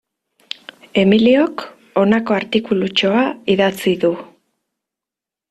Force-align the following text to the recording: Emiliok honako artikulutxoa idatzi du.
Emiliok 1.01 1.63
honako 2.03 2.37
artikulutxoa 2.39 3.27
idatzi 3.57 3.95
du. 4.07 4.13